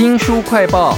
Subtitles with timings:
[0.00, 0.96] 新书快报。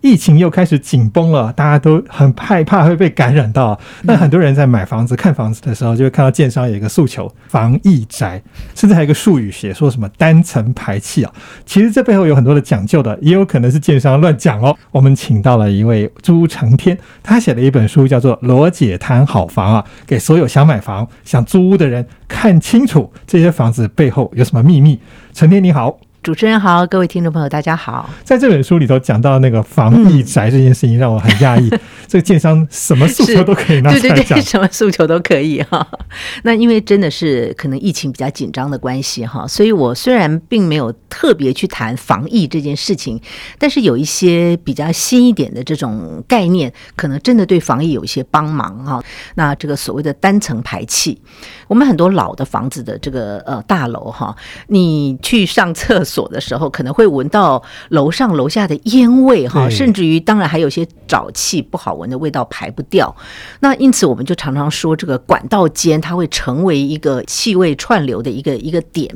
[0.00, 3.78] 疫情又开始紧绷了，大家都很害怕会被感染到。
[4.02, 8.40] 那很多人在买房子、看房子的时候，就会看到建商有一个诉求——防疫宅，
[8.76, 11.32] 甚至还有一个术语写说什么单层排气啊。
[11.66, 14.76] 其实这背后有很多的讲究的，也有可能是建商乱讲哦。
[14.92, 25.00] 我们请到了一位朱成天，他写了一本书，叫做《罗姐谈好房》啊，给所有想买房、想租屋的人看清楚这些房子背后有什么秘密。
[25.32, 25.98] 成天你好。
[26.20, 28.10] 主持人好，各位听众朋友，大家好。
[28.24, 31.70] 在这本书里头讲到那个防疫宅这件事情，让我很讶异。
[32.08, 35.86] 这个建商什么诉求都可以拿出来讲，什么诉求都可以哈。
[36.42, 43.20] 那因为真的是可能疫情比较紧张的关系哈，所以我虽然并没有特别去谈防疫这件事情，
[43.56, 49.02] 但是有一些比较新一点的这种概念，可能真的对防疫有一些帮忙哈。
[49.36, 51.20] 那这个所谓的单层排气，
[51.68, 54.36] 我们很多老的房子的这个呃大楼哈，
[54.66, 56.28] 你去上厕所。
[56.28, 63.14] 的时候可能会闻到楼上楼下的烟味哈，甚至于当然还有些沼气不好闻的味道排不掉。
[63.60, 69.08] 那因此我们就常常说这个管道间它会成为一个气味串流的一个一个点。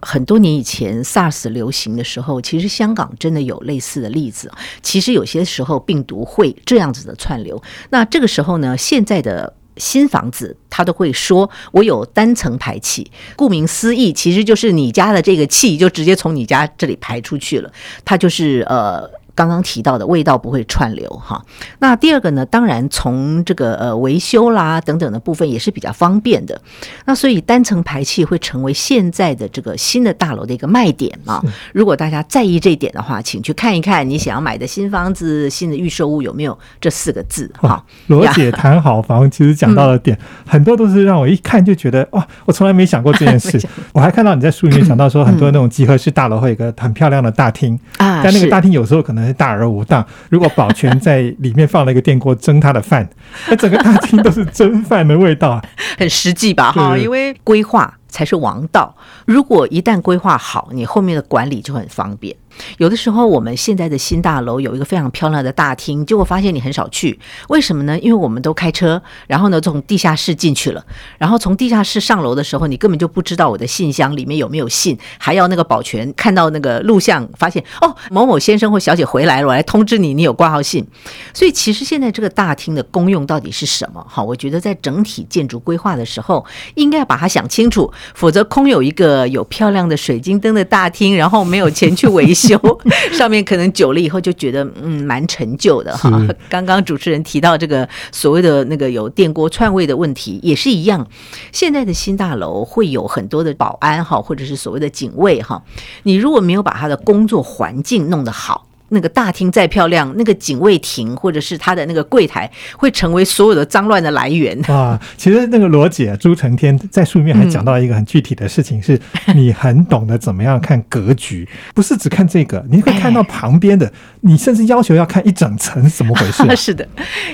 [0.00, 4.50] 很多年以前 SARS 流行的时候，其实香港真的有类似的例子。
[4.82, 7.60] 其实有些时候病毒会这样子的串流。
[7.90, 9.52] 那这个时候呢，现在的。
[9.76, 13.10] 新房子，他都会说，我有单层排气。
[13.36, 17.72] 顾名思义，其实就是你家的这个气就直接从你家这里排出去了。
[18.04, 19.10] 它就是呃。
[19.36, 21.44] 刚刚提到的味道不会串流哈，
[21.78, 26.58] 那第二个呢，当然从这个呃维修啦等等的部分也是比较方便的，
[27.04, 31.44] 那所以单层排气会成为现在的这个新的大楼的一个卖点啊。
[31.74, 37.84] 如果大家在意这一点的话，请去看一看你想要买的新房子、新的预售屋有没有这四个字哈。
[38.06, 43.60] 罗姐谈好房，其实讲到的点很多都是让我一看就觉得哇，我从来没想过这件事。
[43.92, 49.25] 我还看到你在书里面讲到说，很多那种集合式大楼会有一个很漂亮的大厅啊，但那个大厅有时候可能。
[49.32, 50.04] 大而无当。
[50.28, 53.08] 如果保全在里面放了一个电锅蒸他的饭，
[53.48, 55.60] 那整个大厅都是蒸饭的味道，
[55.98, 56.72] 很实际吧？
[56.72, 58.94] 哈，因为规划才是王道。
[59.24, 62.36] 如果一旦规划好，你后面的管理就很方便。
[62.78, 67.98] 有的时候，我们现在的新大楼有一个非常漂亮的大厅，结果发现你很少去，为什么呢？
[67.98, 70.82] 因为我们都开车，然后呢从地下室进去了，
[71.18, 80.86] 然后从地下室上楼的时候，你根本就不知道我的信箱里面有没有信，还要那个保全看到那个录像，发现哦某某先生或小姐回来了，我来通知你，你有挂号信。
[81.34, 84.02] 所以其实现在这个大厅的功用到底是什么？
[84.08, 86.46] 哈，我觉得在整体建筑规划的时候，
[86.76, 92.58] 应该要把它想清楚，否则空有一个有漂亮的水晶灯的大厅，然后没有钱去维修。
[93.12, 96.10] 上面可能久了以后就觉得嗯蛮陈旧的哈。
[96.48, 101.06] 刚刚主持人提到这个所谓的那个有电锅串味的问题也是一样。
[101.52, 105.62] 现在的新大楼会有很多的保安哈，或者是所谓的警卫哈。
[106.02, 108.66] 你如果没有把他的工作环境弄得好。
[108.88, 114.58] 那个大厅再漂亮，那个警卫亭或者是他的那个柜台，会成为所有的脏乱的来源。
[114.70, 119.00] 啊，其实那个罗姐朱成天在书里面还讲到一个很具体的事情，是
[119.34, 126.44] 你很懂得怎么样看格局，不是只看这个，你会看到旁边的，你甚至要求要看一整层，怎么回事？
[126.56, 126.86] 是的，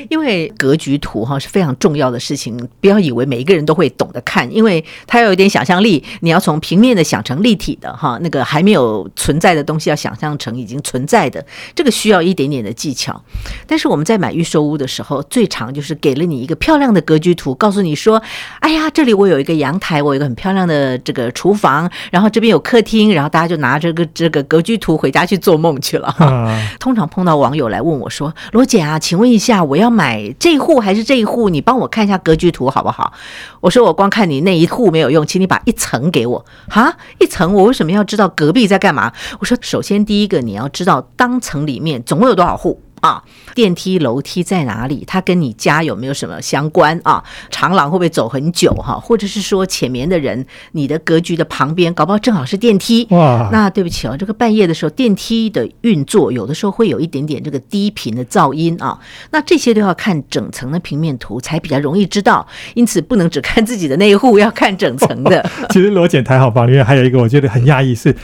[0.08, 11.41] 因为格局图哈是非常重要的事情，不要以为每一个人都会懂得看，因为他要有点想象力，你要从平面的想成立体的哈，那个还没有存在的东西要想象成已经存在的。
[11.74, 13.22] 这个需要一点点的技巧，
[13.66, 18.22] 但是我们在买预售屋的时候，最常就是给了你一个漂亮的格局图，告诉你说
[18.60, 26.14] ：“哎呀，这里我有一个阳台，我有一个很漂亮的这个厨房，然后这边有客厅，然后大家就拿这个这个格局图回家去做梦去了。
[26.78, 31.48] ”通常碰到网友来问我说：“罗姐啊，请问一下，我要买这一户还是这一户？
[31.48, 33.12] 你帮我看一下格局图好不好？”
[33.60, 36.92] 我说：“我光看你那一户没有用，请你把一层给我啊！
[37.18, 42.78] 一层我为什么要知道隔壁在干嘛？”我说：“首先第一个你要知道当层里。”里面总共有多少户？
[43.02, 43.20] 啊，
[43.52, 45.02] 电梯楼梯在哪里？
[45.08, 47.22] 它跟你家有没有什么相关啊？
[47.50, 48.94] 长廊会不会走很久哈？
[48.94, 53.48] 或者是说前面的人，你的格局的旁边，搞不好正好是电梯哇？
[53.50, 58.96] 那对不起哦，这个半夜的时候，电梯的运作有的时候会有一点点这个低频的噪音啊。
[59.32, 65.44] 那这些都要看整层的平面图才比较容易知道，因此不能只看自己的那一户，要看整层的。
[65.70, 68.14] 其实罗检台好房里面还有一个我觉得很压抑，是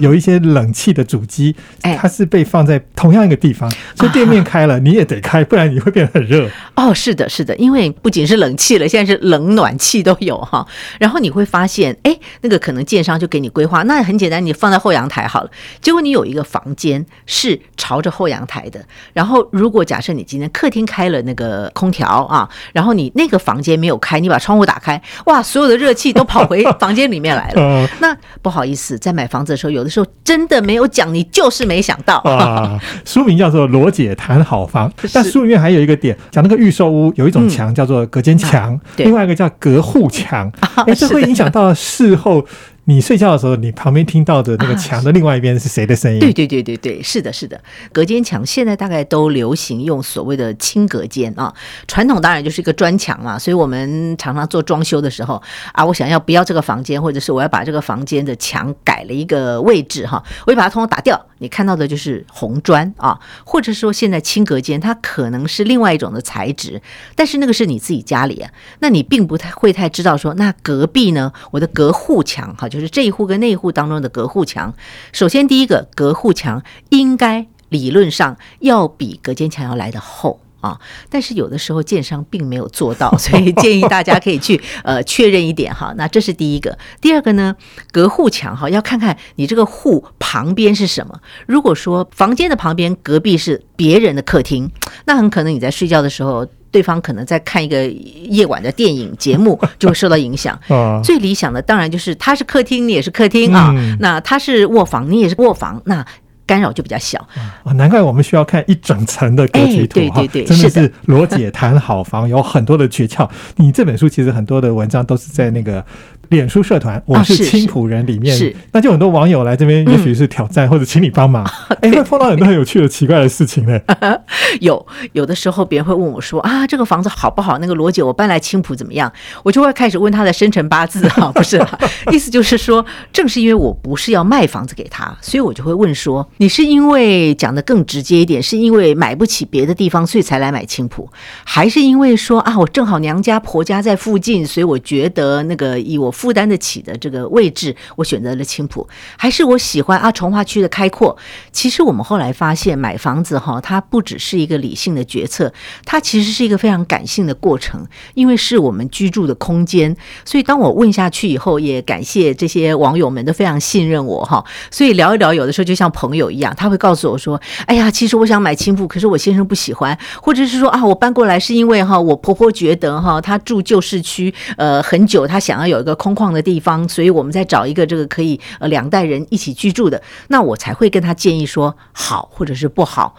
[0.00, 4.27] 有一些冷气的主机，它是被放在同样一个地方，所以电。
[4.28, 6.48] 面开了，你也得开，不然你会变得很热。
[6.76, 10.66] 哦，是的，是的，因为不仅是冷气了，现在是冷暖气都有哈。
[10.98, 15.50] 然后你会发现，哎，那个可能建商就给你规划，那很简单，你放在后阳台好了。
[15.80, 18.80] 结果你有一个房间是朝着后阳台的，
[19.12, 27.88] 然后如果假设你今天客厅开了那个空调啊，然后你那个房间没有开，你把窗户打开，哇，所有的热气都跑回房间里面来了。
[28.00, 32.18] 那不好意思，在买房子的时候，有的时候真的没有讲，你就是没想到。
[32.18, 40.52] 啊，书名叫做《罗姐谈好房》，但书里面还有一个点，讲那个预售屋有一种墙叫做隔间墙，另外一个叫隔户墙，
[40.86, 42.44] 哎，这会影响到事后。
[42.88, 46.18] 你睡觉的时候，你旁边听到的那个墙的另外一边是谁的声音？
[46.18, 47.60] 对对对对对，是的，是的。
[47.92, 51.52] 隔间墙现在大概都流行用所谓的轻隔间啊，
[51.86, 53.38] 传统当然就是一个砖墙嘛。
[53.38, 55.42] 所以我们常常做装修的时候
[55.72, 61.26] 啊，我想要不要这个房间，或者是我要把这个房间的墙改了一个位置哈，我就把它通通打掉。
[61.40, 66.80] 你看到的就是红砖啊，或者说现在轻隔间，它可能是另外一种的材质，
[67.14, 68.50] 但是那个是你自己家里啊，
[68.80, 74.72] 那你并不太会太知道说，那隔壁呢，我的隔户墙哈，就就是这一户跟那一户当中的隔户墙。
[75.12, 80.40] 首先第一个隔户墙应该理论上要比隔间墙要来的厚。
[80.60, 80.76] 啊，
[81.08, 85.94] 但是有的时候建商并没有做到，所以建议大家可以去呃确认一点哈。
[85.96, 87.54] 那这是第一个，第二个呢，
[87.92, 91.20] 隔户墙哈，要看看你这个户旁边是什么。
[91.46, 94.68] 如果说房间的旁边隔壁是别人的客厅，
[95.04, 100.58] 那很可能你在睡觉的时候，对方可能在看一个夜晚的电影节目， 就会受到影响。
[101.02, 103.74] 最理想的当然就是他是客厅，你也是客厅啊。
[104.00, 106.04] 那他是卧房，你也是卧房，那。
[106.46, 107.18] 干扰就比较小
[107.62, 113.28] 啊，难怪我们需要看一整层的格局图哈，真的是罗姐谈好房有很多的诀窍。
[113.56, 115.84] 你这本书其实很多的文章都是在那个。
[116.28, 121.42] 脸书社团，我是青浦人里面，是那就很多网友来这边，也许是挑战或者请你帮忙，
[121.80, 123.80] 哎，会碰到很多很有趣的奇怪的事情呢。
[124.60, 127.56] 有有的时候别人会问我说啊，这个房子好不好？
[127.58, 129.10] 那个罗姐，我搬来青浦怎么样？
[129.42, 131.64] 我就会开始问他的生辰八字啊， 不是，
[132.12, 141.08] 意思就是说，正是因为我不是要卖房子给他，所以我就会问说，你是因为讲的更直接一点，是因为买不起别的地方，所以才来买青浦，
[141.44, 146.12] 还是因为说啊，我正好娘家婆家在附近，所以我觉得那个以我。
[146.18, 148.84] 负担得起的这个位置，我选择了青浦，
[149.16, 151.16] 还是我喜欢啊从化区的开阔。
[151.52, 155.52] 其实我们后来发现，买房子哈，它不只是一个理性的决策，
[155.84, 159.96] 它其实是一个非常感性的过程，因为是我们居住的空间。
[160.24, 164.44] 所以当我问下去以后，也感谢这些网友们都非常信任我哈。
[164.72, 183.14] 所以聊一聊，有的时候就像朋友一样，他会告诉我说：“哎呀，其实我想买青浦，可是我先生不喜欢，或者是说啊，我搬过来是因为哈，我婆婆觉得哈，她住旧市区呃很久，她想要有一个空。”空旷的地方，所以我们在找一个这个可以呃两代人一起居住的，那我才会跟他建议说好或者是不好。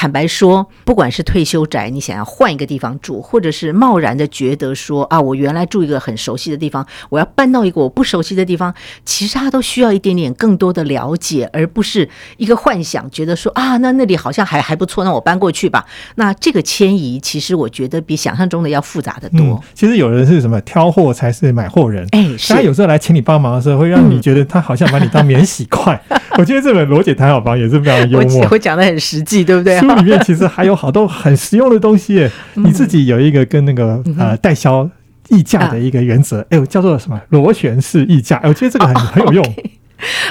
[0.00, 8.72] 坦白说，不管是退休宅，你想要换一个地方住，或者是贸然的觉得说啊，我原来住一个很熟悉的地方，我要搬到一个我不熟悉的地方，
[9.04, 12.08] 其实它都需要一点点更多的了解，而不是
[12.38, 15.84] 一个幻想，觉得说啊，那那里好像还还不错，那我搬过去吧。
[16.14, 19.62] 那这个迁移，其实我觉得比想象中的要复杂的多。
[19.74, 26.02] 其实有人是什么挑货才是买货人，哎，他有时候来请你帮忙的时候，会让你觉得他好像把你当免洗块。
[26.38, 29.78] 我觉得这本罗姐谈好房也是非常幽默，会讲的很实际，对不对？
[29.90, 32.28] 书里面其实还有好多很实用的东西。
[32.54, 34.88] 你自己有一个跟那个呃代销
[35.28, 38.36] 议价的一个原则，哎呦，叫做什么螺旋式议价？
[38.38, 39.54] 哎，我觉得这个很很有用。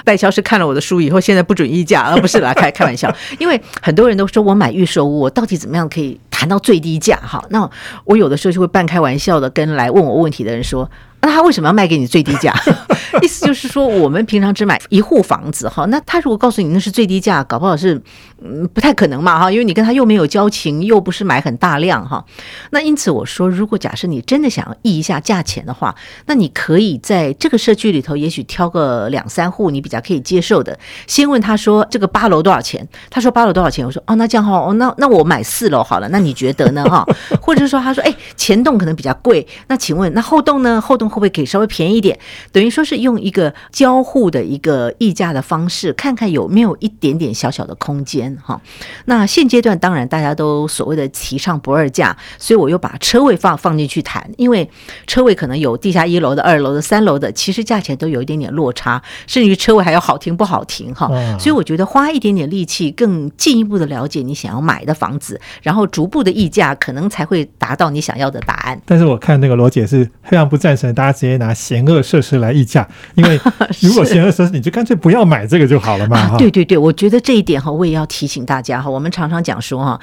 [0.03, 3.13] 代销是看了我的书以后，现在不准议价，而不是啦，开开玩笑。
[3.38, 7.15] 因为很多人都说我买预售屋，我到底怎么样可以谈到最低价？
[7.17, 7.69] 哈，那
[8.05, 10.89] 我有的时候就会半开玩笑的跟来问我问题的人说。
[11.21, 12.54] 那他为什么要卖给你最低价？
[13.21, 15.86] 意思就是说，我们平常只买一户房子哈。
[15.86, 18.00] 那他如果告诉你那是最低价，搞不好是
[18.41, 22.24] 嗯不太可能嘛哈，因为你跟他又没有交情，又不是买很大量哈。
[22.70, 25.93] 那因此我说，如果假设你真的想要议一下价钱的话，
[26.27, 30.77] 那你可以在这个社区里头，也许挑个两三户你比较可以接受的。
[31.08, 32.88] 先问他说这个八楼多少钱？
[33.10, 33.86] 他说八楼多少钱？
[33.86, 36.08] 我说哦，那这样哈，哦那那我买四楼好了。
[36.10, 37.03] 那你觉得呢哈？
[37.41, 40.79] 或者是说他说哎前栋可能比较贵，那请问那后栋呢？
[40.79, 42.18] 后栋会不会给稍微便宜一点？
[42.51, 48.60] 等于说是用一个交互的一个议价的方式，看看有没有一点点小小的空间哈。
[49.06, 54.70] 那现阶段当然大家都所谓的提倡不二价，所以我又把车位放放进去谈，因为
[55.08, 61.08] 车位可能有地下一楼的、二楼的、三楼的，其实价钱都有一点点落差，甚至于车位还有好停不好停哈。
[61.39, 68.80] 所以我觉得花一点点力气，更进一步的了解你想要买的房子，然后逐步的议价，可能才会达到你想要的答案。
[68.86, 70.94] 但是我看那个罗姐是非常不赞成。
[71.00, 73.39] 大家直接拿险恶设施来议价，因为
[73.79, 76.18] 如果险恶设施，你就干脆不要买这个就好了嘛。
[76.36, 78.89] 啊，对对对，我觉得这一点哈，我也要提醒大家哈。
[78.89, 79.98] 我们常常讲说哈，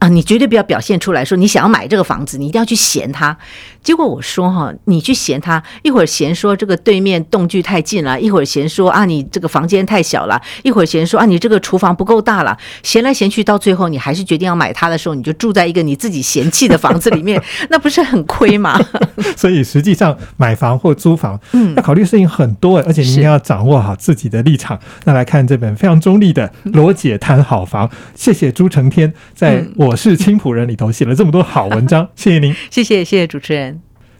[0.00, 3.38] 啊，你绝对不要表现出来说你想要买这个房子，你一定要去嫌它。
[3.82, 18.78] 结果我说哈，你去嫌他，一会儿嫌说这个对面动距太近了，一会儿嫌说啊你这个房间太小了，一会儿嫌说啊你这个厨房不够大了，嫌来嫌去，到最后你还是决定要买它的时候，你就住在一个你自己嫌弃的房子里面， 那不是很亏吗？
[19.36, 24.78] 所以实际上买房或租房，嗯，要考虑事情很多，而且你一定要掌握好自己的立场。
[25.04, 33.79] 那来看这本非常中立的《罗姐谈好房》，谢谢朱成天在我是青浦人里头写了这么多好文章， 谢谢您，谢谢谢谢主持人。